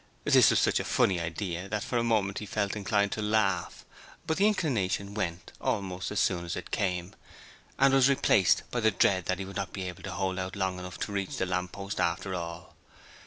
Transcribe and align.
This 0.23 0.49
was 0.49 0.57
such 0.59 0.79
a 0.79 0.83
funny 0.83 1.19
idea 1.19 1.69
that 1.69 1.83
for 1.83 1.99
a 1.99 2.03
moment 2.03 2.39
he 2.39 2.47
felt 2.47 2.75
inclined 2.75 3.11
to 3.11 3.21
laugh, 3.21 3.85
but 4.25 4.37
the 4.37 4.47
inclination 4.47 5.13
went 5.13 5.51
almost 5.61 6.09
as 6.09 6.19
soon 6.19 6.43
as 6.43 6.55
it 6.55 6.71
came 6.71 7.13
and 7.77 7.93
was 7.93 8.09
replaced 8.09 8.63
by 8.71 8.79
the 8.79 8.89
dread 8.89 9.25
that 9.25 9.37
he 9.37 9.45
would 9.45 9.57
not 9.57 9.73
be 9.73 9.87
able 9.87 10.01
to 10.01 10.11
hold 10.13 10.39
out 10.39 10.55
long 10.55 10.79
enough 10.79 10.97
to 11.01 11.11
reach 11.11 11.37
the 11.37 11.45
lamp 11.45 11.73
post, 11.73 11.99
after 11.99 12.33
all. 12.33 12.75